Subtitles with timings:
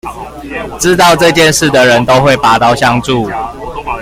[0.79, 3.29] 知道這件事的人都會拔刀相助